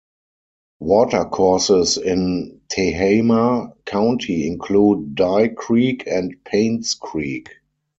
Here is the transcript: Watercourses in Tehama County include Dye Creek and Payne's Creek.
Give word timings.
Watercourses 0.79 1.97
in 1.99 2.61
Tehama 2.69 3.73
County 3.85 4.47
include 4.47 5.13
Dye 5.13 5.49
Creek 5.49 6.05
and 6.07 6.43
Payne's 6.43 6.95
Creek. 6.95 7.49